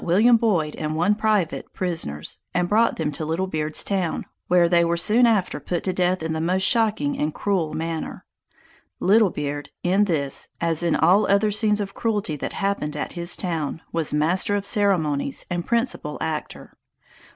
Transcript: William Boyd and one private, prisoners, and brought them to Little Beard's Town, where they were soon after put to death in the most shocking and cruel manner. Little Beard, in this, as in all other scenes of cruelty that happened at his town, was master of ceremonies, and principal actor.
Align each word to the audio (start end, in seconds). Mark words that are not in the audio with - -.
William 0.03 0.35
Boyd 0.35 0.75
and 0.77 0.95
one 0.95 1.13
private, 1.13 1.71
prisoners, 1.73 2.39
and 2.55 2.67
brought 2.67 2.95
them 2.95 3.11
to 3.11 3.23
Little 3.23 3.45
Beard's 3.45 3.83
Town, 3.83 4.25
where 4.47 4.67
they 4.67 4.83
were 4.83 4.97
soon 4.97 5.27
after 5.27 5.59
put 5.59 5.83
to 5.83 5.93
death 5.93 6.23
in 6.23 6.33
the 6.33 6.41
most 6.41 6.63
shocking 6.63 7.19
and 7.19 7.31
cruel 7.31 7.75
manner. 7.75 8.25
Little 8.99 9.29
Beard, 9.29 9.69
in 9.83 10.05
this, 10.05 10.49
as 10.59 10.81
in 10.81 10.95
all 10.95 11.27
other 11.27 11.51
scenes 11.51 11.79
of 11.81 11.93
cruelty 11.93 12.35
that 12.37 12.53
happened 12.53 12.95
at 12.95 13.13
his 13.13 13.37
town, 13.37 13.83
was 13.91 14.11
master 14.11 14.55
of 14.55 14.65
ceremonies, 14.65 15.45
and 15.51 15.67
principal 15.67 16.17
actor. 16.19 16.73